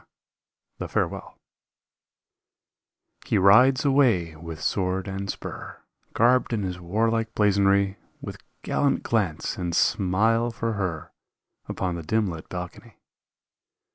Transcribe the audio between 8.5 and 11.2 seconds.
gallant glance and smile for her